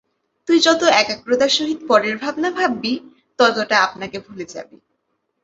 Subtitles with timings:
[0.49, 2.93] তুই যত একাগ্রতার সহিত পরের ভাবনা ভাববি,
[3.39, 4.77] ততটা আপনাকে ভুলে যাবি।